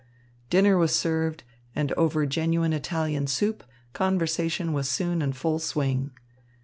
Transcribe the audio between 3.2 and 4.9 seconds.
soup, conversation was